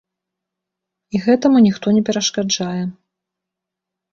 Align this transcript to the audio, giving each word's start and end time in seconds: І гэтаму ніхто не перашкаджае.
І 1.17 1.21
гэтаму 1.27 1.57
ніхто 1.67 1.87
не 1.99 2.03
перашкаджае. 2.07 2.81